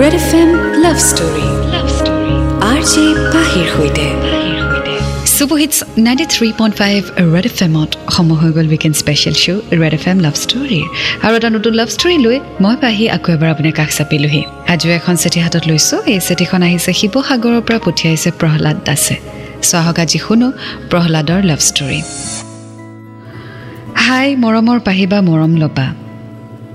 [0.00, 0.50] Red F M
[0.84, 2.34] love story love story
[2.70, 4.06] R J পাহিৰ সৈতে
[5.36, 5.76] super hits
[6.06, 7.00] ninety three point five
[7.34, 10.86] red F এমত সময় হৈ গ'ল weekend special show' red F M love ষ্টৰীৰ
[11.24, 14.42] আৰু এটা নতুন লাভ ষ্টৰী লৈ মই পাহি আকৌ এবাৰ আপোনাৰ কাষ চাপিলোহি।
[14.72, 19.16] আজিও এখন চিঠি হাতত লৈছোঁ। এই চিঠিখন আহিছে শিৱসাগৰৰ পৰা পঠিয়াইছে প্ৰহ্লাদ দাসে।
[19.70, 20.48] চাহক আজি শুনো
[20.90, 22.00] প্ৰহ্লাদৰ লাভ ষ্টৰী
[24.04, 25.86] হাই মৰমৰ পাহি বা মৰম লবা।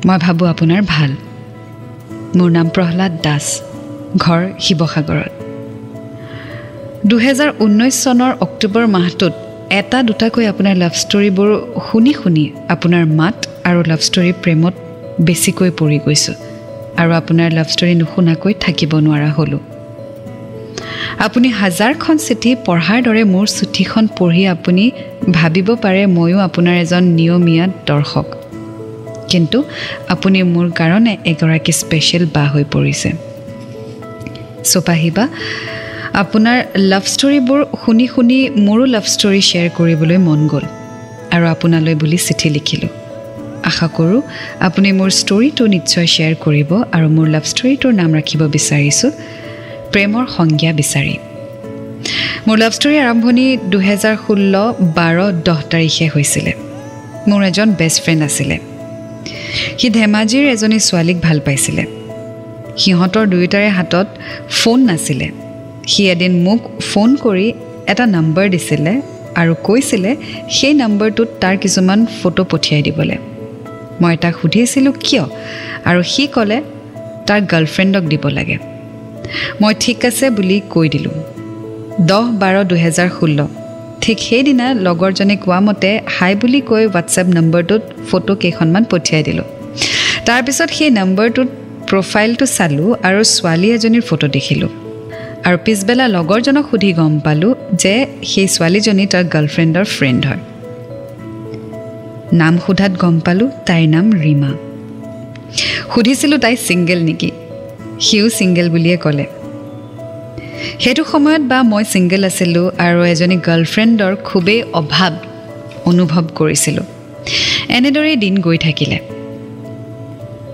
[0.08, 1.12] মই ভাবোঁ আপোনাৰ ভাল।
[2.38, 3.46] মোৰ নাম প্ৰহ্লাদ দাস
[4.24, 5.32] ঘৰ শিৱসাগৰত।
[7.10, 9.34] দুহেজাৰ ঊনৈছ চনৰ অক্টোবৰ মাহটোত
[9.80, 11.50] এটা দুটাকৈ আপোনাৰ লাভ ষ্টৰীবোৰ
[11.88, 13.38] শুনি শুনি আপোনাৰ মাত
[13.70, 14.76] আৰু লাভ ষ্টৰী প্ৰেমত
[15.28, 16.36] বেছিকৈ পৰি গৈছোঁ
[17.02, 19.64] আৰু আপোনাৰ লাভ ষ্টৰী নুশুনাকৈ থাকিব নোৱাৰা হ'লোঁ।
[21.26, 24.84] আপুনি হাজাৰখন চিঠি পঢ়াৰ দৰে মোৰ চিঠিখন পঢ়ি আপুনি
[25.38, 28.28] ভাবিব পাৰে ময়ো আপোনাৰ এজন নিয়মীয়া দৰ্শক।
[29.30, 29.58] কিন্তু
[30.14, 33.10] আপুনি মোৰ কাৰণে এগৰাকী স্পেচিয়েল বা হৈ পৰিছে।
[34.64, 35.26] চপাহিবা
[36.14, 36.58] আপোনাৰ
[36.92, 40.66] লাভ ষ্টৰীবোৰ শুনি শুনি মোৰো লাভ ষ্টৰী শ্বেয়াৰ কৰিবলৈ মন গ'ল
[41.36, 42.90] আৰু আপোনালৈ বুলি চিঠি লিখিলোঁ।
[43.64, 44.22] আশা কৰোঁ
[44.60, 49.12] আপুনি মোৰ ষ্টৰীটো নিশ্চয় শ্বেয়াৰ কৰিব আৰু মোৰ লাভ ষ্টৰীটোৰ নাম ৰাখিব বিচাৰিছোঁ।
[49.92, 51.16] প্ৰেমৰ সংজ্ঞা বিচাৰি।
[52.48, 54.54] মোৰ লাভ ষ্টৰী আৰম্ভণি দুহেজাৰ ষোল্ল
[54.98, 55.18] বাৰ
[55.48, 56.52] দহ তাৰিখে হৈছিলে।
[57.28, 58.58] মোৰ এজন বেষ্ট ফ্ৰেণ্ড আছিলে।
[59.80, 61.84] সি ধেমাজিৰ এজনী ছোৱালীক ভাল পাইছিলে।
[62.78, 64.08] সিহঁতৰ দুয়োটাৰে হাতত
[64.50, 65.28] ফোন নাছিলে।
[65.88, 67.54] সি এদিন মোক ফোন কৰি
[67.88, 68.94] এটা নম্বৰ দিছিলে
[69.36, 70.12] আৰু কৈছিলে
[70.50, 73.18] সেই নম্বৰটোত তাৰ কিছুমান ফটো পঠিয়াই দিবলৈ।
[74.02, 75.24] মই তাক সুধিছিলোঁ কিয়?
[75.86, 76.58] আৰু সি ক'লে
[77.28, 78.58] তাৰ গাৰ্লফ্ৰেণ্ডক দিব লাগে।
[79.62, 81.16] মই ঠিক আছে বুলি কৈ দিলোঁ।
[82.02, 83.40] দহ বাৰ দুহেজাৰ ষোল্ল
[84.02, 89.48] ঠিক সেইদিনা লগৰজনে কোৱা মতে হাই বুলি কৈ হোৱাটছএপ নম্বৰটোত ফটো কেইখনমান পঠিয়াই দিলোঁ।
[90.28, 91.48] তাৰপিছত সেই নম্বৰটোত
[91.90, 94.72] প্ৰফাইলটো চালোঁ আৰু ছোৱালী এজনীৰ ফটো দেখিলোঁ।
[95.48, 100.42] আৰু পিছবেলা লগৰজনক সুধি গম পালোঁ যে সেই ছোৱালীজনী তাৰ গাৰ্লফ্ৰেণ্ডৰ ফ্ৰেণ্ড হয়।
[102.34, 104.52] নাম সোধাত গম পালোঁ তাইৰ নাম ৰীমা।
[105.94, 107.30] সুধিছিলোঁ তাই ছিংগেল নেকি?
[108.00, 109.26] সিও ছিংগেল বুলিয়ে ক'লে।
[110.80, 115.14] সেইটো সময়ত বা মই ছিংগল আছিলোঁ আৰু এজনী গাৰ্লফ্ৰেণ্ডৰ খুবেই অভাৱ
[115.86, 116.86] অনুভৱ কৰিছিলোঁ।
[117.70, 118.98] এনেদৰেই দিন গৈ থাকিলে।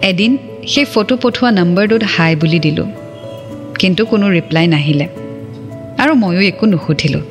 [0.02, 0.38] এদিন
[0.68, 2.88] সেই ফটো পঠোৱা নম্বৰটোত হাই বুলি দিলোঁ
[3.80, 5.08] কিন্তু কোনো ৰিপ্লাই নাহিলে।
[5.97, 7.24] আৰু ময়ো একো নুসুধিলোঁ।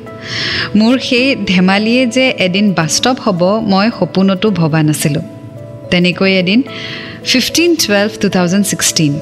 [0.75, 3.41] মোৰ সেই ধেমালিয়ে যে এদিন বাস্তৱ হ'ব
[3.71, 5.21] মই সপোনতো ভবা নাছিলোঁ।
[5.91, 6.59] তেনেকৈ এদিন
[7.25, 9.13] fifteen twelve two thousand sixteen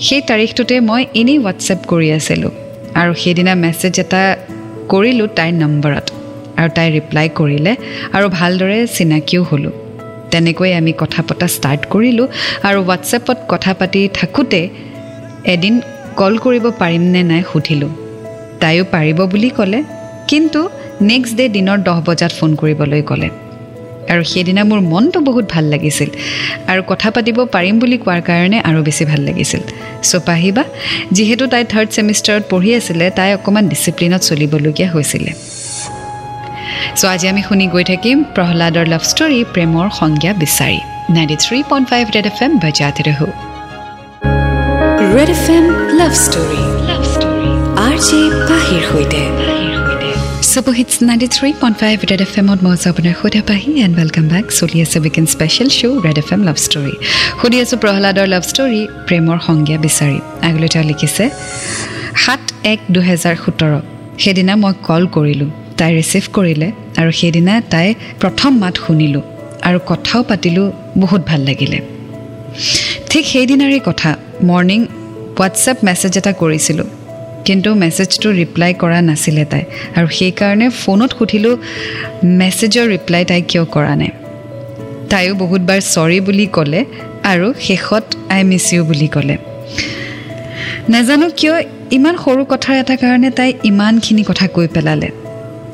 [0.00, 2.63] সেই তাৰিখটোতে মই এনেই হোৱাটছএপ কৰি আছিলোঁ।
[3.00, 4.22] আৰু সেইদিনা মেছেজ এটা
[4.92, 6.06] কৰিলোঁ তাইৰ নম্বৰত
[6.60, 7.72] আৰু তাই ৰিপ্লাই কৰিলে
[8.16, 9.74] আৰু ভালদৰে চিনাকিও হ'লোঁ।
[10.32, 12.26] তেনেকৈ আমি কথা পতা ষ্টাৰ্ট কৰিলোঁ
[12.68, 14.60] আৰু হোৱাটছএপত কথা পাতি থাকোঁতে
[15.54, 15.74] এদিন
[16.18, 17.92] কল কৰিব পাৰিমনে নাই সুধিলোঁ।
[18.62, 19.80] তাইও পাৰিব বুলি ক'লে
[20.30, 20.60] কিন্তু
[21.10, 23.28] নেক্সট ডে' দিনৰ দহ বজাত ফোন কৰিবলৈ ক'লে।
[24.12, 26.10] আৰু সেইদিনা মোৰ মনটো বহুত ভাল লাগিছিল।
[26.70, 29.62] আৰু কথা পাতিব পাৰিম বুলি কোৱাৰ কাৰণে আৰু বেছি ভাল লাগিছিল।
[30.08, 30.64] চ' পাহিবা
[31.16, 35.32] যিহেতু তাই থাৰ্ড ছেমিষ্টাৰত পঢ়ি আছিলে তাই অকণমান ডিচিপ্লিনত চলিবলগীয়া হৈছিলে।
[36.98, 40.80] চ' আজি আমি শুনি গৈ থাকিম প্ৰহ্লাদৰ লাভ ষ্টৰী প্ৰেমৰ সংজ্ঞা বিচাৰি।
[41.16, 43.26] Ninety three point five red F M বজাত ৰহু।
[45.16, 45.64] Red F M
[46.00, 47.50] love story love story
[47.86, 49.22] R J পাহিৰ সৈতে।
[50.54, 54.24] Super hits ninety three point five red F এমত মই আছোঁ আপোনাৰ সৈতে পাহি এণ্ড ৱেলকাম
[54.32, 56.94] বেক চলি আছে weekend special show' red F M love story
[57.40, 61.24] সুধি আছোঁ প্ৰহ্লাদৰ লাভ ষ্টৰী প্ৰেমৰ সংজ্ঞা বিচাৰি আগলৈ তেওঁ লিখিছে
[62.24, 62.42] সাত
[62.72, 63.72] এক দুহেজাৰ সোতৰ।
[64.22, 66.68] সেইদিনা মই কল কৰিলোঁ। তাই ৰিচিভ কৰিলে
[67.00, 67.88] আৰু সেইদিনা তাই
[68.22, 69.24] প্ৰথম মাত শুনিলোঁ
[69.68, 70.66] আৰু কথাও পাতিলোঁ
[71.02, 71.78] বহুত ভাল লাগিলে।
[73.10, 74.10] ঠিক সেইদিনাৰে কথা
[74.48, 74.80] মৰ্ণিং
[75.36, 76.88] হোৱাটছএপ মেছেজ এটা কৰিছিলোঁ।
[77.44, 79.64] কিন্তু মেছেজটো ৰিপ্লাই কৰা নাছিলে তাই।
[79.96, 81.56] আৰু সেইকাৰণে ফোনত সুধিলোঁ
[82.40, 84.12] মেছেজৰ ৰিপ্লাই তাই কিয় কৰা নাই?
[85.10, 86.84] তাইও বহুতবাৰ চৰি বুলি ক'লে
[87.22, 89.36] আৰু শেষত আই মিছ ইউ বুলি ক'লে।
[90.88, 91.54] নাজানো কিয়
[91.92, 95.08] ইমান সৰু কথাৰ এটা কাৰণে তাই ইমানখিনি কথা কৈ পেলালে।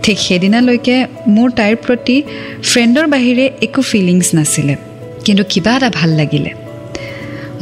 [0.03, 0.97] ঠিক সেইদিনালৈকে
[1.27, 2.17] মোৰ তাইৰ প্ৰতি
[2.63, 4.75] ফ্ৰেণ্ডৰ বাহিৰে একো ফিলিংছ নাছিলে
[5.25, 6.51] কিন্তু কিবা এটা ভাল লাগিলে।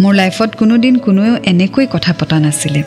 [0.01, 2.83] মোৰ লাইফত কোনোদিন কোনেও এনেকৈ কথা পতা নাছিলে।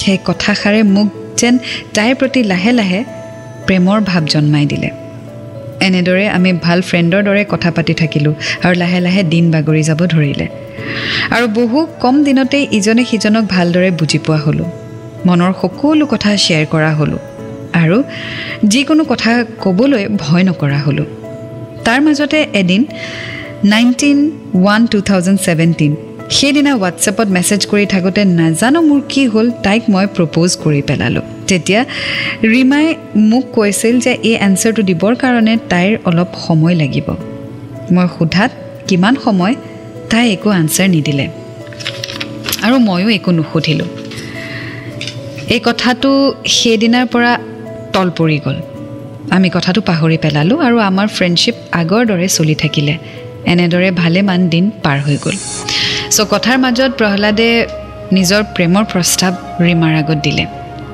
[0.00, 1.08] সেই কথাষাৰে মোক
[1.40, 1.54] যেন
[1.94, 3.00] তাইৰ প্ৰতি লাহে লাহে
[3.66, 4.90] প্ৰেমৰ ভাৱ জন্মাই দিলে।
[5.88, 10.46] এনেদৰে আমি ভাল ফ্ৰেণ্ডৰ দৰে কথা পাতি থাকিলোঁ আৰু লাহে লাহে দিন বাগৰি যাব ধৰিলে।
[11.30, 14.68] আৰু বহু কম দিনতেই ইজনে সিজনক ভালদৰে বুজি পোৱা হ'লোঁ।
[15.26, 17.22] মনৰ সকলো কথা শ্বেয়াৰ কৰা হ'লোঁ
[17.82, 17.96] আৰু
[18.72, 19.32] যিকোনো কথা
[19.64, 21.08] ক'বলৈ ভয় নকৰা হ'লোঁ।
[21.84, 22.82] তাৰ মাজতে এদিন
[23.64, 24.18] nineteen
[24.54, 25.92] one two thousand seventeen
[26.38, 31.80] সেইদিনা হোৱাটছএপত মেছেজ কৰি থাকোঁতে নাজানো মোৰ কি হ'ল তাইক মই প্ৰপ'জ কৰি পেলালোঁ। তেতিয়া
[32.52, 32.86] ৰীমাই
[33.30, 37.08] মোক কৈছিল যে এই এনচাৰটো দিবৰ কাৰণে তাইৰ অলপ সময় লাগিব।
[37.94, 38.50] মই সোধাত
[38.88, 39.54] কিমান সময়?
[40.10, 41.26] তাই একো আনচাৰ নিদিলে।
[42.64, 43.88] আৰু ময়ো একো নুসুধিলোঁ।
[45.54, 46.10] এই কথাটো
[46.56, 47.32] সেইদিনাৰ পৰা
[47.92, 48.58] তল পৰি গ'ল।
[49.36, 52.94] আমি কথাটো পাহৰি পেলালোঁ আৰু আমাৰ ফ্ৰেণ্ডশ্বিপ আগৰ দৰে চলি থাকিলে।
[53.52, 55.36] এনেদৰে ভালেমান দিন পাৰ হৈ গ'ল।
[56.14, 57.48] চ' কথাৰ মাজত প্ৰহ্লাদে
[58.16, 59.34] নিজৰ প্ৰেমৰ প্ৰস্তাৱ
[59.66, 60.44] ৰীমাৰ আগত দিলে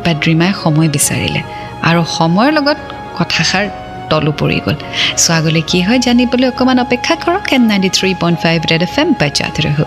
[0.04, 1.40] বাট ৰীমাই সময় বিচাৰিলে
[1.88, 2.78] আৰু সময়ৰ লগত
[3.18, 3.64] কথাষাৰ
[4.10, 4.76] তলো পৰি গ'ল।
[5.22, 8.94] চ' আগলৈ কি হয় জানিবলৈ অকণমান অপেক্ষা কৰক and ninety three point five red F
[9.02, 9.84] M বাজাত ৰহো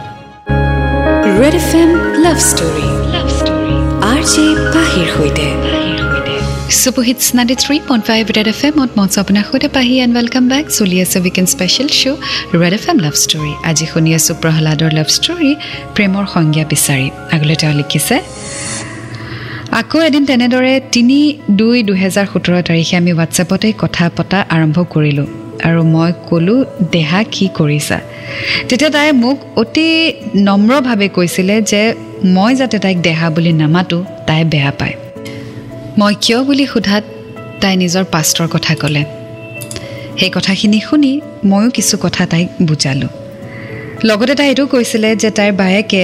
[1.40, 1.90] red F M
[2.26, 3.76] love story love story
[4.12, 5.48] R J পাহিৰ সৈতে।
[6.70, 10.66] Super hits ninety three point five red F এমত মঞ্চ আপোনাৰ সৈতে পাহি এণ্ড ৱেলকাম বেক
[10.78, 12.20] চলি আছে weekend special show'
[12.62, 15.52] red F M love story আজি শুনি আছোঁ প্ৰহ্লাদৰ লাভ ষ্টৰী
[15.96, 18.16] প্ৰেমৰ সংজ্ঞা বিচাৰি আগলৈ তেওঁ লিখিছে
[19.80, 21.20] আকৌ এদিন তেনেদৰে তিনি
[21.60, 25.28] দুই দুহেজাৰ সোতৰ তাৰিখে আমি হোৱাটছএপতে কথা পতা আৰম্ভ কৰিলোঁ
[25.68, 26.60] আৰু মই ক'লোঁ
[26.94, 27.98] দেহা কি কৰিছা
[28.68, 29.88] তেতিয়া তাই মোক অতি
[30.48, 31.82] নম্ৰভাৱে কৈছিলে যে
[32.36, 34.96] মই যাতে তাইক দেহা বুলি নামাতোঁ তাই বেয়া পায়
[36.00, 37.04] মই কিয় বুলি সোধাত
[37.62, 39.04] তাই নিজৰ পাষ্টৰ কথা ক'লে।
[40.20, 41.12] সেই কথাখিনি শুনি
[41.50, 43.12] ময়ো কিছু কথা তাইক বুজালোঁ।
[44.08, 46.04] লগতে তাই এইটো কৈছিলে যে তাইৰ বায়েকে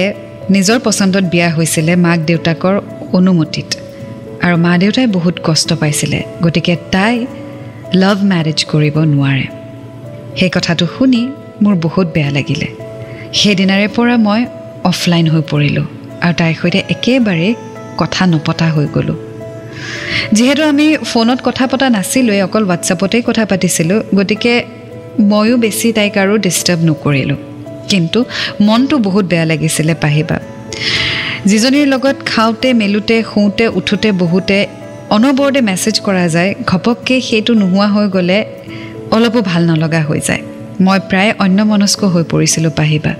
[0.54, 2.74] নিজৰ পচন্দত বিয়া হৈছিলে মাক দেউতাকৰ
[3.18, 3.68] অনুমতিত।
[4.44, 7.14] আৰু মা দেউতাই বহুত কষ্ট পাইছিলে গতিকে তাই
[8.02, 9.46] লাভ মেৰেজ কৰিব নোৱাৰে।
[10.38, 11.22] সেই কথাটো শুনি
[11.62, 12.68] মোৰ বহুত বেয়া লাগিলে।
[13.38, 14.40] সেইদিনাৰে পৰা মই
[14.90, 15.86] অফলাইন হৈ পৰিলোঁ
[16.24, 17.48] আৰু তাইৰ সৈতে একেবাৰে
[18.00, 19.18] কথা নপতা হৈ গ'লোঁ।
[20.32, 24.52] যিহেতু আমি ফোনত কথা পতা নাছিলোঁৱেই অকল হোৱাটছএপতেই কথা পাতিছিলোঁ গতিকে
[25.30, 27.38] ময়ো বেছি তাইক আৰু ডিষ্টাৰ্ব নকৰিলোঁ।
[27.90, 28.18] কিন্তু
[28.60, 30.36] মনটো বহুত বেয়া লাগিছিলে পাহিবা।
[31.46, 34.58] যিজনীৰ লগত খাওঁতে মেলোঁতে শুওঁতে উঠোঁতে বহুতে
[35.10, 38.38] অনবৰতে মেছেজ কৰা যায় ঘপককৈ সেইটো নোহোৱা হৈ গ'লে
[39.10, 40.42] অলপো ভাল নলগা হৈ যায়।
[40.80, 43.12] মই প্ৰায় অন্যমনস্ক হৈ পৰিছিলোঁ পাহিবা।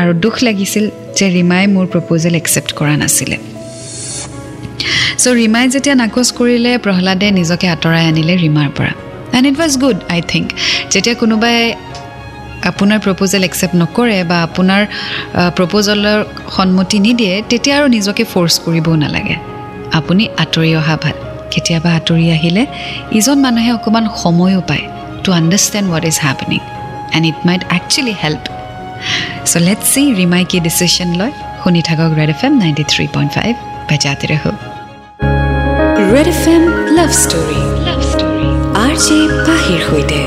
[0.00, 0.84] আৰু দুখ লাগিছিল
[1.16, 3.36] যে ৰীমাই মোৰ প্ৰপ'জেল একচেপ্ট কৰা নাছিলে।
[5.22, 8.92] চ' ৰীমাই যেতিয়া নাকচ কৰিলে প্ৰহ্লাদে নিজকে আঁতৰাই আনিলে ৰীমাৰ পৰা।
[9.36, 10.46] And it was good I think
[10.92, 11.56] যেতিয়া কোনোবাই
[12.70, 14.82] আপোনাৰ প্ৰপ'জেল একচেপ্ট নকৰে বা আপোনাৰ
[15.56, 16.18] প্ৰপ'জেলৰ
[16.56, 19.36] সন্মতি নিদিয়ে তেতিয়া আৰু নিজকে ফ'ৰ্চ কৰিবও নালাগে।
[19.98, 21.16] আপুনি আঁতৰি অহা ভাল।
[21.52, 22.62] কেতিয়াবা আঁতৰি আহিলে
[23.18, 24.84] ইজন মানুহে অকণমান সময়ো পায়
[25.24, 26.60] to understand what is happening
[27.14, 28.42] and it might actually help
[29.50, 31.32] so' let see Rimai কি ডিচিশ্যন লয়।
[31.62, 33.54] শুনি থাকক red F M ninety three point five
[33.88, 34.73] বাজাতে ৰহো।
[36.12, 36.64] Red F M
[36.96, 38.48] love story love story
[38.84, 39.18] R J
[39.48, 40.18] পাহিৰ সৈতে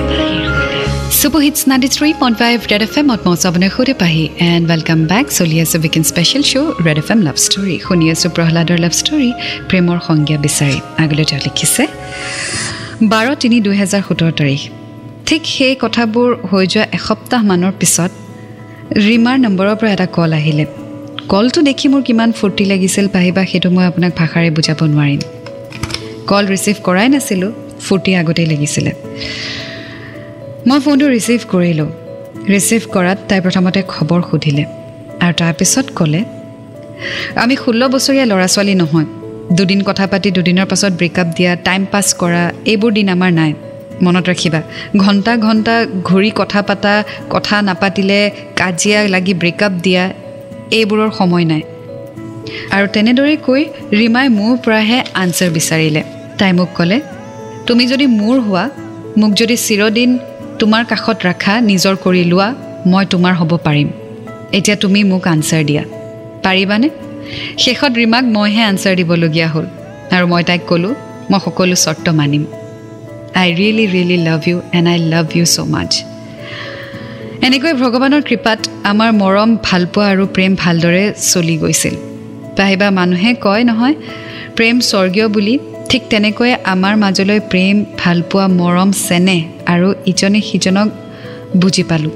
[1.19, 4.99] super hits ninety three point five red F এমত মই আপোনাৰ সৈতে পাহি। এণ্ড ৱেলকাম
[5.11, 8.93] বেক চলি আছে weekend special show' red F M love story শুনি আছোঁ প্ৰহ্লাদৰ লাভ
[9.01, 9.29] ষ্টৰী
[9.69, 11.83] প্ৰেমৰ সংজ্ঞা বিচাৰি। আগলৈ তেওঁ লিখিছে
[13.11, 14.61] বাৰ তিনি দুহেজাৰ সোতৰ তাৰিখ।
[15.27, 18.11] ঠিক সেই কথাবোৰ হৈ যোৱা এসপ্তাহমানৰ পিছত
[19.05, 20.65] ৰীমাৰ নম্বৰৰ পৰা এটা কল আহিলে।
[21.31, 25.21] কলটো দেখি মোৰ কিমান ফূৰ্তি লাগিছিল পাহিবা সেইটো মই আপোনাক ভাষাৰে বুজাব নোৱাৰিম।
[26.29, 27.51] কল ৰিচিভ কৰাই নাছিলোঁ
[27.85, 28.91] ফূৰ্তি আগতেই লাগিছিলে।
[30.67, 31.89] মই ফোনটো ৰিচিভ কৰিলোঁ।
[32.53, 34.63] ৰিচিভ কৰাত তাই প্ৰথমতে খবৰ সুধিলে
[35.23, 36.21] আৰু তাৰপিছত ক'লে
[37.43, 39.07] আমি ষোল্ল বছৰীয়া ল'ৰা ছোৱালী নহয়।
[39.57, 43.51] দুদিন কথা পাতি দুদিনৰ পাছত ব্ৰেকআপ দিয়া টাইম পাছ কৰা এইবোৰ দিন আমাৰ নাই।
[44.05, 44.61] মনত ৰাখিবা
[45.03, 45.75] ঘণ্টা ঘণ্টা
[46.09, 46.93] ঘূৰি কথা পতা
[47.33, 48.19] কথা নাপাতিলে
[48.59, 50.03] কাজিয়া লাগি ব্ৰেকআপ দিয়া
[50.79, 51.61] এইবোৰৰ সময় নাই।
[52.75, 53.61] আৰু তেনেদৰেই কৈ
[53.99, 56.01] ৰীমাই মোৰ পৰাহে আনচাৰ বিচাৰিলে।
[56.39, 56.97] তাই মোক ক'লে
[57.67, 58.65] তুমি যদি মোৰ হোৱা
[59.19, 60.09] মোক যদি চিৰদিন
[60.59, 62.47] তোমাৰ কাষত ৰাখা নিজৰ কৰি লোৱা
[62.91, 63.87] মই তোমাৰ হ'ব পাৰিম।
[64.57, 65.83] এতিয়া তুমি মোক আনচাৰ দিয়া।
[66.45, 66.87] পাৰিবানে?
[67.63, 69.65] শেষত ৰীমাক মইহে আনচাৰ দিবলগীয়া হ'ল
[70.15, 70.93] আৰু মই তাইক ক'লোঁ
[71.31, 72.43] মই সকলো চৰ্ত মানিম।
[73.41, 75.91] I really really love you and I love you so' much
[77.45, 78.59] এনেকৈ ভগৱানৰ কৃপাত
[78.91, 81.95] আমাৰ মৰম ভালপোৱা আৰু প্ৰেম ভালদৰে চলি গৈছিল।
[82.57, 83.95] পাহিবা মানুহে কয় নহয়
[84.57, 85.55] প্ৰেম স্বৰ্গীয় বুলি
[85.91, 89.41] ঠিক তেনেকৈয়ে আমাৰ মাজলৈ প্ৰেম ভালপোৱা মৰম চেনেহ
[89.73, 90.87] আৰু ইজনে সিজনক
[91.61, 92.13] বুজি পালোঁ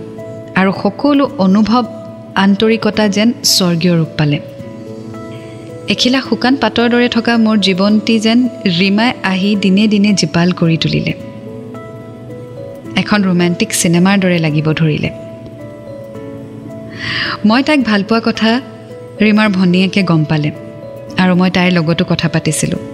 [0.60, 1.84] আৰু সকলো অনুভৱ
[2.36, 4.38] আন্তৰিকতা যেন স্বৰ্গীয় ৰূপ পালে।
[5.94, 8.40] এখিলা শুকান পাতৰ দৰে থকা মোৰ জীৱনটি যেন
[8.80, 11.14] ৰীমাই আহি দিনে দিনে জীপাল কৰি তুলিলে।
[13.02, 15.10] এখন ৰোমেণ্টিক চিনেমাৰ দৰে লাগিব ধৰিলে।
[17.48, 18.50] মই তাইক ভালপোৱা কথা
[19.22, 20.50] ৰীমাৰ ভনীয়েকে গম পালে
[21.22, 22.91] আৰু মই তাইৰ লগতো কথা পাতিছিলোঁ।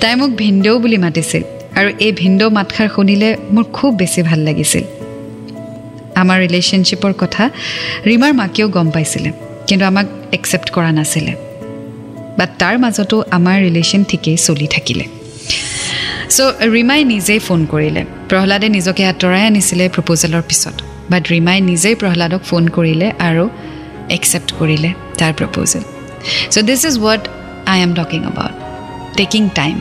[0.00, 1.42] তাই মোক ভিনদেউ বুলি মাতিছিল
[1.78, 4.84] আৰু এই ভিনদেউ মাতষাৰ শুনিলে মোৰ খুব বেছি ভাল লাগিছিল।
[6.22, 7.44] আমাৰ ৰিলেশ্যনশ্বিপৰ কথা
[8.08, 9.30] ৰীমাৰ মাকেও গম পাইছিলে
[9.68, 10.06] কিন্তু আমাক
[10.36, 11.32] একচেপ্ট কৰা নাছিলে।
[12.38, 15.04] বাট তাৰ মাজতো আমাৰ ৰিলেশ্যন ঠিকেই চলি থাকিলে।
[16.36, 20.76] চ' ৰীমাই নিজেই ফোন কৰিলে। প্ৰহ্লাদে নিজকে আঁতৰাই আনিছিলে প্ৰপ'জেলৰ পিছত।
[21.12, 23.44] বাট ৰীমাই নিজেই প্ৰহ্লাদক ফোন কৰিলে আৰু
[24.16, 25.84] একচেপ্ট কৰিলে তাৰ proposal
[26.52, 27.22] so' this is what
[27.72, 28.65] I am talking about
[29.18, 29.76] taking time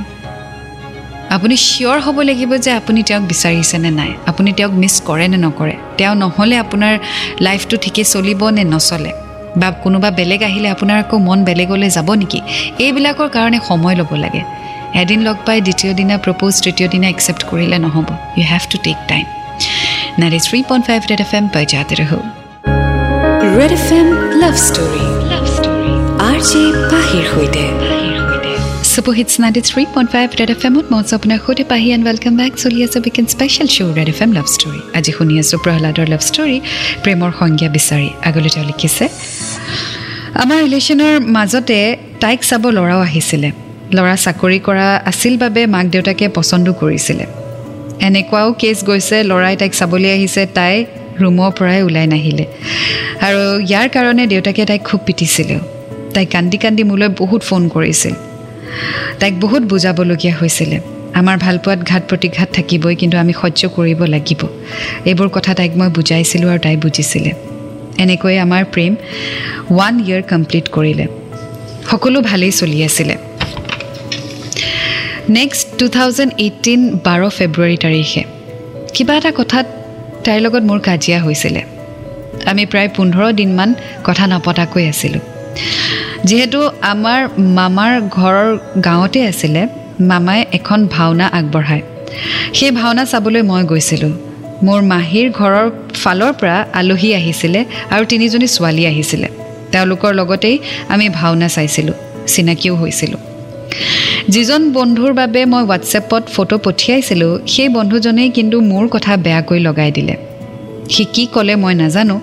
[1.35, 5.37] আপুনি চিয়'ৰ হ'ব লাগিব যে আপুনি তেওঁক বিচাৰিছে নে নাই। আপুনি তেওঁক মিছ কৰে নে
[5.45, 6.93] নকৰে। তেওঁ নহ'লে আপোনাৰ
[7.45, 9.11] লাইফটো ঠিকেই চলিব নে নচলে।
[9.59, 12.39] বা কোনোবা বেলেগ আহিলে আপোনাৰ আকৌ মন বেলেগলৈ যাব নেকি?
[12.85, 14.41] এইবিলাকৰ কাৰণে সময় ল'ব লাগে।
[15.01, 18.97] এদিন লগ পাই দ্বিতীয় দিনা প্ৰপ'জ তৃতীয় দিনা একচেপ্ট কৰিলে নহ'ব। You have to take
[19.11, 19.25] time
[20.19, 22.19] ninety three point five red F M বজাতে ৰহো।
[23.57, 24.07] Red F M
[24.41, 25.93] love story love story
[26.29, 26.61] R J
[26.91, 27.65] পাহিৰ সৈতে।
[28.95, 32.53] Super hits ninety three point five red F এমত মই আপোনাৰ সৈতে পাহি এণ্ড ৱেলকাম বেক
[32.63, 36.21] চলি আছে weekend special show' red F M love story আজি শুনি আছোঁ প্ৰহ্লাদৰ লাভ
[36.29, 36.57] ষ্টৰী
[37.03, 39.05] প্ৰেমৰ সংজ্ঞা বিচাৰি আগলৈ তেওঁ লিখিছে
[40.43, 41.77] আমাৰ ৰিলেশ্যনৰ মাজতে
[42.23, 43.49] তাইক চাব ল'ৰাও আহিছিলে
[43.95, 47.25] ল'ৰা চাকৰি কৰা আছিল বাবে মাক দেউতাকে পচন্দো কৰিছিলে
[48.07, 50.75] এনেকুৱাও কেছ গৈছে ল'ৰাই তাইক চাবলৈ আহিছে তাই
[51.21, 52.45] ৰুমৰ পৰাই ওলাই নাহিলে
[53.25, 55.61] আৰু ইয়াৰ কাৰণে দেউতাকে তাইক খুব পিটিছিলেও
[56.13, 58.15] তাই কান্দি কান্দি মোলৈ বহুত ফোন কৰিছিল
[59.19, 60.79] তাইক বহুত বুজাবলগীয়া হৈছিলে।
[61.13, 64.41] আমাৰ ভালপোৱাত ঘাট প্ৰতিঘাত থাকিবই কিন্তু আমি সহ্য কৰিব লাগিব।
[65.05, 67.31] এইবোৰ কথা তাইক মই বুজাইছিলোঁ আৰু তাই বুজিছিলে।
[67.97, 68.95] এনেকৈয়ে আমাৰ প্ৰেম
[69.69, 71.07] ওৱান ইয়েৰ কমপ্লিট কৰিলে।
[71.91, 73.15] সকলো ভালেই চলি আছিলে।
[75.29, 78.23] নেক্সট টু থাউজেণ্ড এইটিন বাৰ ফেব্ৰুৱাৰী তাৰিখে।
[78.93, 79.65] কিবা এটা কথাত
[80.23, 81.61] তাইৰ লগত মোৰ কাজিয়া হৈছিলে।
[82.45, 85.19] আমি প্ৰায় পোন্ধৰ দিনমান কথা নপতাকৈ আছিলোঁ।
[86.27, 87.21] যিহেতু আমাৰ
[87.57, 88.47] মামাৰ ঘৰৰ
[88.87, 89.61] গাঁৱতে আছিলে
[89.99, 91.83] মামাই এখন ভাওনা আগবঢ়ায়।
[92.53, 94.13] সেই ভাওনা চাবলৈ মই গৈছিলোঁ।
[94.65, 95.67] মোৰ মাহীৰ ঘৰৰ
[96.03, 97.59] ফালৰ পৰা আলহী আহিছিলে
[97.93, 99.27] আৰু তিনিজনী ছোৱালী আহিছিলে।
[99.71, 100.55] তেওঁলোকৰ লগতেই
[100.89, 101.95] আমি ভাওনা চাইছিলোঁ
[102.27, 103.21] চিনাকিও হৈছিলোঁ।
[104.33, 110.15] যিজন বন্ধুৰ বাবে মই হোৱাটছএপত ফটো পঠিয়াইছিলোঁ সেই বন্ধুজনেই কিন্তু মোৰ কথা বেয়াকৈ লগাই দিলে।
[110.93, 112.15] সি কি ক'লে মই নাজানো।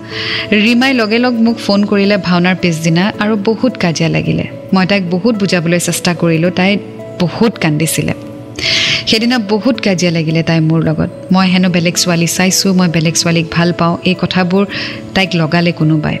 [0.65, 5.33] ৰীমাই লগে লগ মোক ফোন কৰিলে ভাওনাৰ পিছদিনা আৰু বহুত কাজিয়া লাগিলে। মই তাইক বহুত
[5.41, 6.71] বুজাবলৈ চেষ্টা কৰিলোঁ তাই
[7.23, 8.13] বহুত কান্দিছিলে।
[9.09, 13.47] সেইদিনা বহুত কাজিয়া লাগিলে তাই মোৰ লগত। মই হেনো বেলেগ ছোৱালী চাইছোঁ মই বেলেগ ছোৱালীক
[13.55, 14.63] ভাল পাওঁ এই কথাবোৰ
[15.15, 16.17] তাইক লগালে কোনোবাই।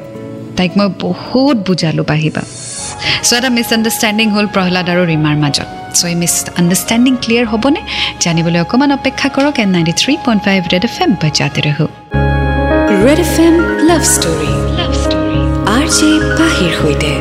[0.57, 2.43] তাইক মই বহুত বুজালোঁ বাঢ়িবা
[3.27, 7.81] চ' এটা মিছ আণ্ডাৰষ্টেণ্ডিং হ'ল প্ৰহ্লাদ আৰু ৰীমাৰ মাজত। চ' এই মিছ আণ্ডাৰষ্টেণ্ডিং ক্লিয়াৰ হ'বনে?
[8.23, 11.85] জানিবলৈ অকণমান অপেক্ষা কৰক and ninety three point five red F M বজাতে ৰহো।
[12.93, 13.55] Red F M
[13.89, 16.09] love story love story R J
[16.39, 17.11] পাহিৰ সৈতে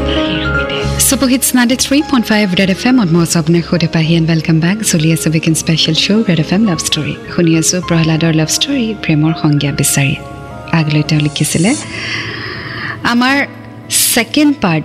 [1.52, 3.26] ninety three point five red F এমত মই
[3.62, 7.14] সৈতে পাহি এণ্ড ৱেলকাম বেক চলি আছে weekend special show' red F M love story
[7.34, 10.14] শুনি আছোঁ প্ৰহ্লাদৰ লাভ ষ্টৰী প্ৰেমৰ সংজ্ঞা বিচাৰি
[10.78, 11.70] আগলৈ তেওঁ লিখিছিলে
[13.12, 13.36] আমাৰ
[14.12, 14.84] ছেকেণ্ড পাৰ্ট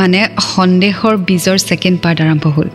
[0.00, 0.20] মানে
[0.52, 2.68] সন্দেহৰ বীজৰ ছেকেণ্ড পাৰ্ট আৰম্ভ হ'ল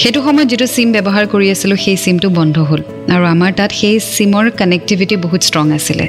[0.00, 2.80] সেইটো সময়ত যিটো চিম ব্যৱহাৰ কৰি আছিলোঁ সেই চিমটো বন্ধ হ'ল।
[3.14, 6.04] আৰু আমাৰ তাত সেই চিমৰ কানেক্টিভিটি বহুত ষ্ট্ৰং আছিলে।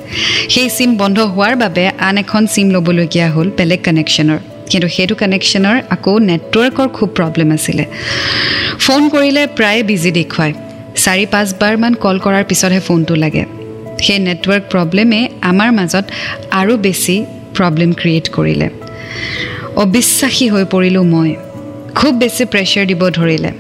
[0.54, 5.78] সেই চিম বন্ধ হোৱাৰ বাবে আন এখন চিম ল'বলগীয়া হ'ল বেলেগ কানেকশ্যনৰ কিন্তু সেইটো কানেকশ্যনৰ
[5.96, 7.84] আকৌ নেটৱৰ্কৰ খুব প্ৰব্লেম আছিলে।
[8.80, 10.54] ফোন কৰিলে প্ৰায়ে বিজি দেখুৱায়।
[11.04, 13.44] চাৰি পাঁচবাৰমান কল কৰাৰ পিছতহে ফোনটো লাগে।
[14.04, 16.06] সেই নেটৱৰ্ক প্ৰব্লেমে আমাৰ মাজত
[16.52, 17.16] আৰু বেছি
[17.58, 18.68] প্ৰব্লেম ক্ৰিয়েট কৰিলে।
[19.76, 21.32] অবিশ্বাসী হৈ পৰিলোঁ মই।
[21.98, 23.52] খুব বেছি প্ৰেছাৰ দিব ধৰিলে।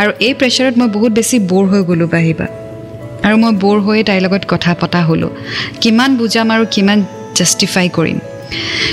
[0.00, 2.46] আৰু এই প্ৰেছাৰত মই বহুত বেছি ব'ৰ হৈ গ'লোঁ বাঢ়িবা
[3.26, 5.30] আৰু মই ব'ৰ হৈয়ে তাইৰ লগত কথা পতা হ'লোঁ।
[5.82, 6.98] কিমান বুজাম আৰু কিমান
[7.38, 8.18] জাষ্টিফাই কৰিম।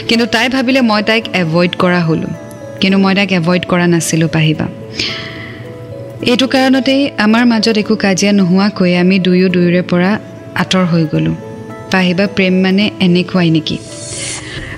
[0.07, 2.31] কিন্তু তাই ভাবিলে মই তাইক এভইড কৰা হ'লোঁ।
[2.81, 4.65] কিন্তু মই তাইক এভইড কৰা নাছিলোঁ পাহিবা
[6.31, 10.11] এইটো কাৰণতেই আমাৰ মাজত একো কাজিয়া নোহোৱাকৈ আমি দুয়ো দুয়োৰে পৰা
[10.61, 11.35] আঁতৰ হৈ গ'লোঁ।
[11.93, 13.77] পাহিবা প্ৰেম মানে এনেকুৱাই নেকি?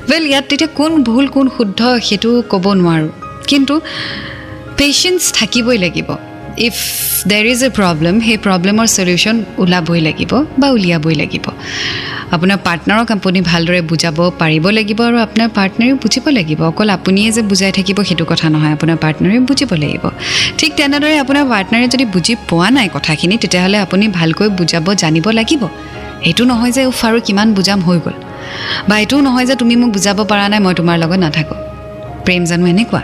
[0.10, 3.12] ৱেল ইয়াত তেতিয়া কোন ভুল কোন শুদ্ধ সেইটো ক'ব নোৱাৰোঁ।
[3.48, 3.82] কিন্তু
[4.78, 6.10] পেচেঞ্চ থাকিবই লাগিব।
[6.58, 6.76] ইফ
[7.32, 11.46] দেৰ ইজ এ প্ৰব্লেম সেই প্ৰব্লেমৰ চলিউশ্যন ওলাবই লাগিব বা উলিয়াবই লাগিব।
[12.36, 17.42] আপোনাৰ পাৰ্টনাৰক আপুনি ভালদৰে বুজাব পাৰিব লাগিব আৰু আপোনাৰ পাৰ্টনাৰেও বুজিব লাগিব। অকল আপুনিয়ে যে
[17.42, 20.04] বুজাই থাকিব সেইটো কথা নহয় আপোনাৰ পাৰ্টনাৰেও বুজিব লাগিব।
[20.58, 25.64] ঠিক তেনেদৰে আপোনাৰ পাৰ্টনাৰে যদি বুজি পোৱা নাই কথাখিনি তেতিয়াহ'লে আপুনি ভালকৈ বুজাব জানিব লাগিব।
[26.22, 28.16] এইটো নহয় যে উফ আৰু কিমান বুজাম হৈ গ'ল।
[28.90, 31.58] বা এইটোও নহয় যে তুমি মোক বুজাব পৰা নাই মই তোমাৰ লগত নাথাকোঁ।
[32.26, 33.02] প্ৰেম জানো এনেকুৱা।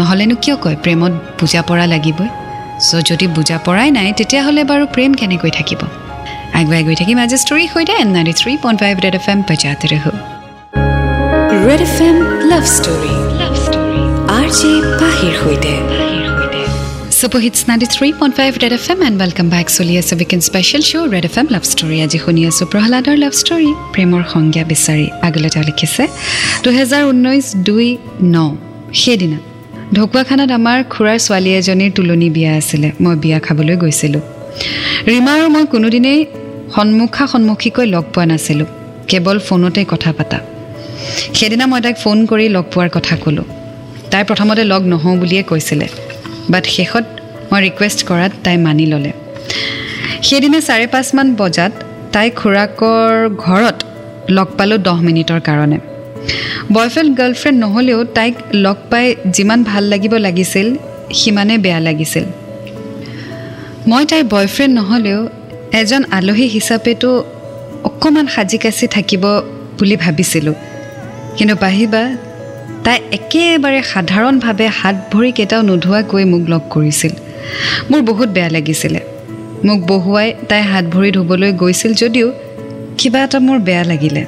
[0.00, 2.28] নহ'লেনো কিয় কয় প্ৰেমত বুজা পৰা লাগিবই।
[2.88, 5.80] চ' যদি বুজা পৰাই নাই তেতিয়াহ'লে বাৰু প্ৰেম কেনেকৈ থাকিব?
[6.58, 9.86] আগুৱাই গৈ থাকিম আজি ষ্টৰীৰ সৈতে and ninety three point five red F M বজাতে
[9.92, 10.12] ৰহো।
[11.66, 12.16] Red F M
[12.50, 14.02] love story love story
[14.38, 15.74] R J পাহিৰ সৈতে।
[17.20, 21.36] Super Hits 93.5 Red FM and welcome back চলি আছে weekend special show' red F
[21.40, 26.02] M love story আজি শুনি আছোঁ প্ৰহ্লাদৰ love story প্ৰেমৰ সংজ্ঞা বিচাৰি। আগলৈ তেওঁ লিখিছে
[26.64, 27.86] দুহেজাৰ ঊনৈছ দুই
[28.34, 28.36] ন
[29.02, 29.38] সেইদিনা।
[29.96, 34.22] ঢকুৱাখানাত আমাৰ খুৰাৰ ছোৱালী এজনীৰ তোলনি বিয়া আছিলে। মই বিয়া খাবলৈ গৈছিলোঁ।
[35.10, 36.18] ৰীমা আৰু মই কোনোদিনেই
[36.74, 38.68] সন্মুখা সন্মুখীকৈ লগ পোৱা নাছিলোঁ।
[39.10, 40.38] কেৱল ফোনতে কথা পতা।
[41.36, 43.46] সেইদিনা মই তাইক ফোন কৰি লগ পোৱাৰ কথা ক'লোঁ।
[44.10, 45.86] তাই প্ৰথমতে লগ নহওঁ বুলিয়ে কৈছিলে।
[46.52, 47.04] বাট শেষত
[47.50, 49.12] মই ৰিকুৱেষ্ট কৰাত তাই মানি ল'লে।
[50.26, 51.72] সেইদিনা চাৰে পাঁচমান বজাত
[52.14, 53.10] তাই খুৰাকৰ
[53.44, 53.78] ঘৰত
[54.36, 55.78] লগ পালোঁ দহ মিনিটৰ কাৰণে।
[56.74, 60.76] বয়ফ্ৰেণ্ড গাৰ্লফ্ৰেণ্ড নহ'লেও তাইক লগ পাই যিমান ভাল লাগিব লাগিছিল
[61.14, 62.24] সিমানেই বেয়া লাগিছিল।
[63.88, 65.28] মই তাইৰ বয়ফ্ৰেণ্ড নহ'লেও
[65.72, 67.24] এজন আলহী হিচাপেতো
[67.84, 69.24] অকণমান সাজি কাচি থাকিব
[69.78, 70.54] বুলি ভাবিছিলোঁ।
[71.36, 72.02] কিন্তু পাহিবা
[72.84, 77.12] তাই একেবাৰে সাধাৰণভাৱে হাত ভৰিকেইটাও নোধোৱাকৈ মোক লগ কৰিছিল।
[77.90, 79.00] মোৰ বহুত বেয়া লাগিছিলে।
[79.64, 82.32] মোক বহুৱাই তাই হাত ভৰি ধুবলৈ গৈছিল যদিও
[82.98, 84.24] কিবা এটা মোৰ বেয়া লাগিলে।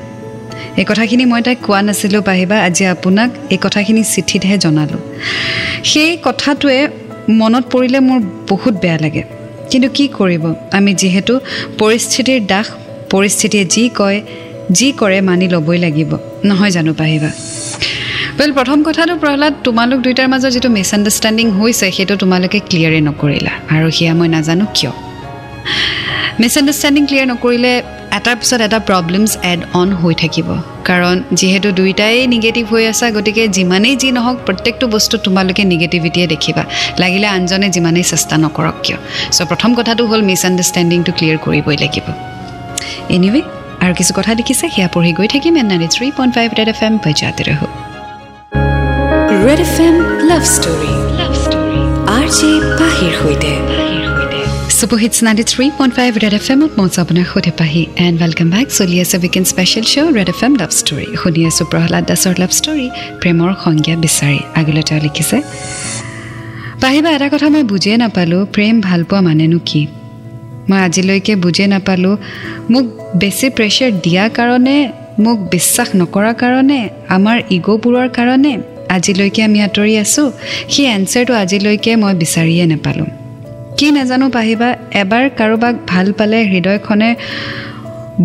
[0.80, 5.02] এই কথাখিনি মই তাইক কোৱা নাছিলোঁ পাহিবা আজি আপোনাক এই কথাখিনি চিঠিতহে জনালোঁ।
[5.90, 6.78] সেই কথাটোৱে
[7.40, 8.18] মনত পৰিলে মোৰ
[8.50, 9.22] বহুত বেয়া লাগে।
[9.70, 10.44] কিন্তু কি কৰিব?
[10.78, 11.34] আমি যিহেতু
[11.80, 12.66] পৰিস্থিতিৰ দাস
[13.12, 14.18] পৰিস্থিতিয়ে যি কয়
[14.76, 16.10] যি কৰে মানি ল'বই লাগিব।
[16.48, 17.30] নহয় জানো পাহিবা
[18.38, 23.52] ৱেল প্ৰথম কথাটো প্ৰহ্লাদ তোমালোক দুয়োটাৰ মাজত যিটো মিছ আণ্ডাৰষ্টেণ্ডিং হৈছে সেইটো তোমালোকে ক্লিয়াৰেই নকৰিলা।
[23.74, 24.92] আৰু সেয়া মই নাজানো কিয়?
[26.40, 27.72] মিছ আণ্ডাৰষ্টেণ্ডিং ক্লিয়াৰ নকৰিলে
[28.18, 30.48] এটাৰ পিছত এটা প্ৰব্লেমছ এড অন হৈ থাকিব।
[30.88, 36.62] কাৰণ যিহেতু দুয়োটাই নিগেটিভ হৈ আছা গতিকে যিমানেই যি নহওক প্ৰত্যেকটো বস্তু তোমালোকে নিগেটিভিটিয়ে দেখিবা।
[37.02, 38.98] লাগিলে আনজনে যিমানেই চেষ্টা নকৰক কিয়?
[39.36, 42.06] চ' প্ৰথম কথাটো হ'ল মিছ আণ্ডাৰষ্টেণ্ডিংটো ক্লিয়াৰ কৰিবই লাগিব।
[43.14, 43.40] এনিৱে
[43.84, 46.80] আৰু কিছু কথা দেখিছে সেয়া পঢ়ি গৈ থাকিম and ninety three point five red F
[46.86, 47.68] M পৰ্যায়তে ৰহো
[49.46, 49.96] red F M
[50.30, 51.80] love story love story
[52.16, 53.91] R J পাহিৰ সৈতে।
[54.82, 58.48] Super hits ninety three point five red F এমত মই আপোনাৰ সৈতে পাহি এণ্ড ৱেলকাম
[58.54, 62.34] বেক চলি আছে weekend special show' red F M love story শুনি আছোঁ প্ৰহ্লাদ দাসৰ
[62.42, 62.86] লাভ ষ্টৰী
[63.20, 65.36] প্ৰেমৰ সংজ্ঞা বিচাৰি। আগলৈ তেওঁ লিখিছে
[66.82, 69.82] পাহিবা এটা কথা মই বুজিয়ে নাপালোঁ প্ৰেম ভালপোৱা মানেনো কি?
[70.68, 72.14] মই আজিলৈকে বুজিয়ে নাপালোঁ
[72.72, 72.84] মোক
[73.20, 74.76] বেছি প্ৰেছাৰ দিয়াৰ কাৰণে
[75.24, 76.80] মোক বিশ্বাস নকৰাৰ কাৰণে
[77.16, 78.52] আমাৰ ইগ'বোৰৰ কাৰণে
[78.96, 80.26] আজিলৈকে আমি আঁতৰি আছোঁ
[80.72, 83.10] সেই এনচাৰটো আজিলৈকে মই বিচাৰিয়ে নাপালোঁ।
[83.82, 84.68] কি নাজানো পাহিবা
[85.02, 87.08] এবাৰ কাৰোবাক ভাল পালে হৃদয়খনে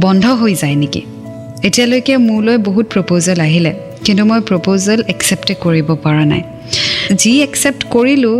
[0.03, 1.01] বন্ধ হৈ যায় নেকি?
[1.67, 3.71] এতিয়ালৈকে মোলৈ বহুত প্ৰপ'জেল আহিলে
[4.05, 6.41] কিন্তু মই প্ৰপ'জেল একচেপ্টে কৰিব পৰা নাই।
[7.21, 8.37] যি একচেপ্ট কৰিলোঁ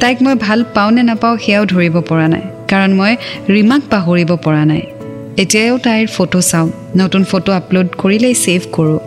[0.00, 3.12] তাইক মই ভাল পাওঁ নে নাপাওঁ সেয়াও ধৰিব পৰা নাই কাৰণ মই
[3.54, 4.82] ৰীমাক পাহৰিব পৰা নাই।
[5.42, 6.68] এতিয়াও তাইৰ ফটো চাওঁ
[7.00, 8.98] নতুন ফটো আপলোড কৰিলেই ছেভ কৰোঁ।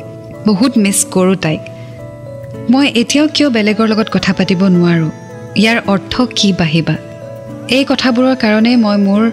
[0.48, 1.62] বহুত মিছ কৰোঁ তাইক।
[2.72, 5.12] মই এতিয়াও কিয় বেলেগৰ লগত কথা পাতিব নোৱাৰোঁ?
[5.62, 6.96] ইয়াৰ অৰ্থ কি বাঢ়িবা
[7.78, 9.24] এই কথাবোৰৰ কাৰণেই মই মোৰ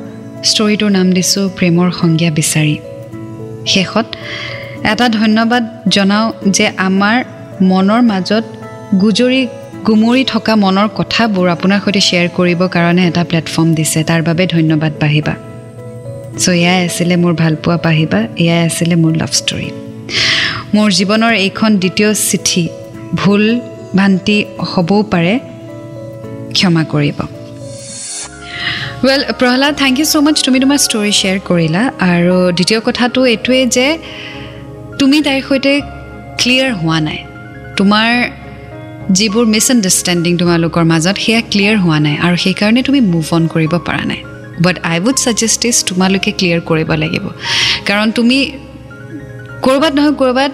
[0.49, 2.75] ষ্টৰিটোৰ নাম দিছোঁ প্ৰেমৰ সংজ্ঞা বিচাৰি।
[3.73, 4.07] শেষত
[4.93, 5.63] এটা ধন্যবাদ
[5.95, 7.17] জনাওঁ যে আমাৰ
[7.71, 8.45] মনৰ মাজত
[9.03, 9.43] গুজৰি
[9.87, 14.93] গুমৰি থকা মনৰ কথাবোৰ আপোনাৰ সৈতে শ্বেয়াৰ কৰিবৰ কাৰণে এটা প্লেটফৰ্ম দিছে তাৰ বাবে ধন্যবাদ
[15.03, 15.35] বাঢ়িবা
[16.43, 19.69] চ' এয়াই আছিলে মোৰ ভালপোৱা বাঢ়িবা এয়াই আছিলে মোৰ লাভ ষ্টৰী
[20.75, 22.65] মোৰ জীৱনৰ এইখন দ্বিতীয় চিঠি
[23.21, 23.43] ভুল
[23.97, 24.39] ভ্ৰান্তি
[24.71, 25.35] হ'বও পাৰে
[26.57, 27.19] ক্ষমা কৰিব।
[29.07, 33.65] Well Prahlad thank you so' much তুমি তোমাৰ ষ্টৰি শ্বেয়াৰ কৰিলা আৰু দ্বিতীয় কথাটো এইটোৱেই
[33.77, 33.87] যে
[35.01, 35.73] তুমি তাইৰ সৈতে
[36.41, 37.21] ক্লিয়াৰ হোৱা নাই
[37.79, 38.11] তোমাৰ
[39.19, 43.73] যিবোৰ মিছ আণ্ডাৰষ্টেণ্ডিং তোমালোকৰ মাজত সেয়া ক্লিয়াৰ হোৱা নাই আৰু সেইকাৰণে তুমি মুভ অন কৰিব
[43.87, 44.21] পৰা নাই
[44.65, 47.25] but I would suggest is তোমালোকে ক্লিয়াৰ কৰিব লাগিব
[47.89, 48.39] কাৰণ তুমি
[49.65, 50.53] ক'ৰবাত নহয় ক'ৰবাত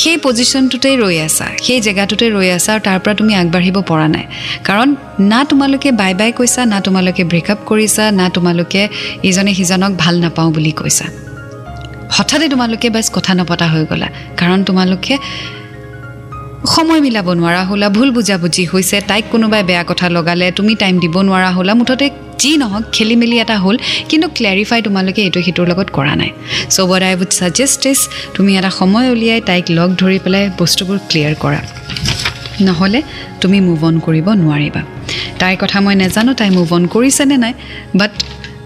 [0.00, 4.24] সেই পজিশ্যনটোতে ৰৈ আছা সেই জেগাটোতে ৰৈ আছা আৰু তাৰ পৰা তুমি আগবাঢ়িব পৰা নাই।
[4.68, 4.88] কাৰণ
[5.30, 8.82] না তোমালোকে বাই বাই কৈছা না তোমালোকে ব্ৰেকআপ কৰিছা না তোমালোকে
[9.28, 11.06] ইজনে সিজনক ভাল নাপাওঁ বুলি কৈছা।
[12.16, 14.08] হঠাতে তোমালোকে বাছ কথা নপতা হৈ গ'লা
[14.40, 15.14] কাৰণ তোমালোকে
[16.74, 21.14] সময় মিলাব নোৱাৰা হ'লা ভুল বুজাবুজি হৈছে তাইক কোনোবাই বেয়া কথা লগালে তুমি টাইম দিব
[21.28, 22.06] নোৱাৰা হ'লা মুঠতে
[22.42, 23.76] যি নহওক খেলি মেলি এটা হ'ল
[24.10, 26.30] কিন্তু ক্লেৰিফাই তোমালোকে এইটো সিটোৰ লগত কৰা নাই।
[26.74, 28.00] So' what I would suggest is
[28.34, 31.60] তুমি এটা সময় উলিয়াই তাইক লগ ধৰি পেলাই বস্তুবোৰ ক্লিয়াৰ কৰা।
[32.66, 33.00] নহ'লে
[33.42, 34.82] তুমি মুভ অন কৰিব নোৱাৰিবা।
[35.40, 37.54] তাইৰ কথা মই নাজানো তাই মুভ অন কৰিছেনে নাই
[38.00, 38.12] বাট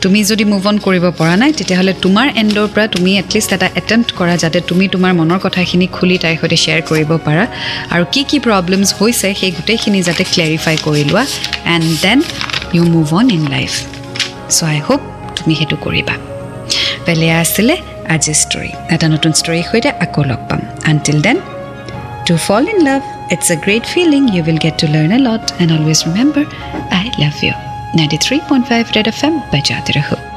[0.02, 4.10] তুমি যদি মুভ অন কৰিব পৰা নাই তেতিয়াহ'লে তোমাৰ এণ্ডৰ পৰা তুমি এটলিষ্ট এটা এটেম্প্ট
[4.18, 7.44] কৰা যাতে তুমি তোমাৰ মনৰ কথাখিনি খুলি তাইৰ সৈতে শ্বেয়াৰ কৰিব পাৰা।
[7.94, 11.24] আৰু কি কি প্ৰব্লেমছ হৈছে সেই গোটেইখিনি যাতে ক্লেৰিফাই কৰি লোৱা।
[11.74, 12.18] And then
[12.76, 13.72] you move on in life
[14.56, 15.00] so' I hope
[15.36, 16.14] তুমি সেইটো কৰিবা।
[17.06, 17.74] পেলেয়া আছিলে
[18.14, 21.38] আজিৰ ষ্টৰী এটা নতুন ষ্টৰীৰ সৈতে আকৌ লগ পাম। Until then
[22.26, 23.00] to fall in love
[23.34, 26.44] it's a great feeling you will get to learn a lot and always remember
[26.98, 27.54] I love you
[27.98, 30.27] ninety three point five red F M বজাতে ৰহো